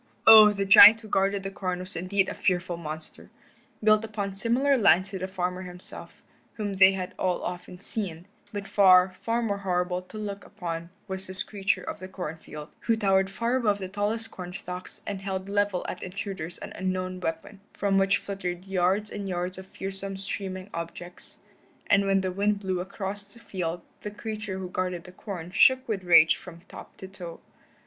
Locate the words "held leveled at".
15.21-16.01